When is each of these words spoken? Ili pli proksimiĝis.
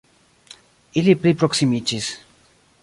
Ili 1.01 1.13
pli 1.21 1.35
proksimiĝis. 1.43 2.13